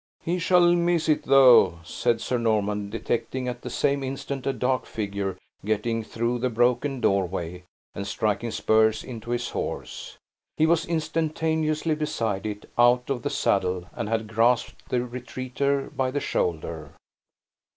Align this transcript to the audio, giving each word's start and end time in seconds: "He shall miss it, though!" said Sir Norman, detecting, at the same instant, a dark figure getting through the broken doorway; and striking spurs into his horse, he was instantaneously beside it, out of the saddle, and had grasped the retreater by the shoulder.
"He 0.23 0.39
shall 0.39 0.73
miss 0.73 1.07
it, 1.07 1.25
though!" 1.27 1.77
said 1.83 2.21
Sir 2.21 2.39
Norman, 2.39 2.89
detecting, 2.89 3.47
at 3.47 3.61
the 3.61 3.69
same 3.69 4.01
instant, 4.03 4.47
a 4.47 4.51
dark 4.51 4.87
figure 4.87 5.37
getting 5.63 6.03
through 6.03 6.39
the 6.39 6.49
broken 6.49 6.99
doorway; 6.99 7.65
and 7.93 8.07
striking 8.07 8.49
spurs 8.49 9.03
into 9.03 9.29
his 9.29 9.49
horse, 9.49 10.17
he 10.57 10.65
was 10.65 10.87
instantaneously 10.87 11.93
beside 11.93 12.47
it, 12.47 12.67
out 12.79 13.11
of 13.11 13.21
the 13.21 13.29
saddle, 13.29 13.89
and 13.93 14.09
had 14.09 14.25
grasped 14.27 14.89
the 14.89 15.05
retreater 15.05 15.95
by 15.95 16.09
the 16.09 16.19
shoulder. 16.19 16.93